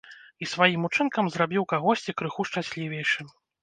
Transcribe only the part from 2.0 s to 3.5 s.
крыху шчаслівейшым.